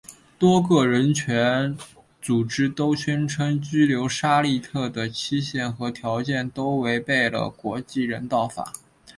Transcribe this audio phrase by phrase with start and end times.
[0.39, 1.77] 多个人权
[2.19, 8.73] 组织都宣称拘留沙利特的期限和条件都违背了国际人道法。